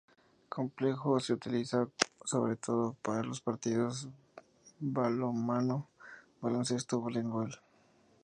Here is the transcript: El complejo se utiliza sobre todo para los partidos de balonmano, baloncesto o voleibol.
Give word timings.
El 0.43 0.49
complejo 0.49 1.19
se 1.19 1.33
utiliza 1.33 1.87
sobre 2.25 2.55
todo 2.55 2.95
para 3.03 3.21
los 3.21 3.39
partidos 3.39 4.05
de 4.09 4.09
balonmano, 4.79 5.87
baloncesto 6.41 6.97
o 6.97 7.01
voleibol. 7.01 7.51